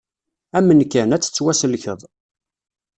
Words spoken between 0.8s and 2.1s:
kan, ad tettwasellkeḍ.